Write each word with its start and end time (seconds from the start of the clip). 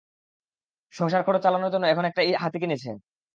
সংসার 0.93 1.21
খরচ 1.23 1.41
চালানোর 1.43 1.71
জন্য 1.73 1.85
এখন 1.87 2.05
একটা 2.05 2.21
হাতি 2.41 2.57
কিনেছে। 2.59 2.89